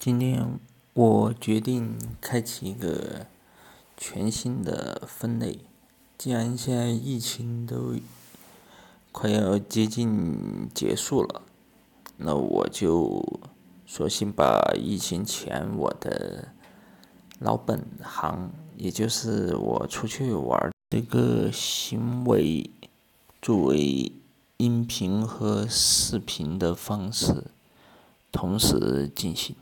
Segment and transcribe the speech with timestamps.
[0.00, 0.58] 今天
[0.94, 3.26] 我决定开启一个
[3.98, 5.58] 全新的分类，
[6.16, 7.94] 既然现在疫情都
[9.12, 11.42] 快要接近结束了，
[12.16, 13.22] 那我就
[13.86, 16.48] 索性把疫情前我的
[17.38, 22.70] 老本行，也就是我出去玩这个行为
[23.42, 24.10] 作为
[24.56, 27.48] 音频和视频的方式
[28.32, 29.54] 同时进行。